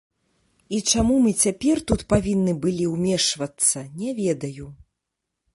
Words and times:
І 0.77 0.79
чаму 0.93 1.17
мы 1.25 1.33
цяпер 1.43 1.83
тут 1.91 2.05
павінны 2.13 2.57
былі 2.65 2.89
ўмешвацца, 2.95 3.87
не 4.03 4.19
ведаю. 4.25 4.65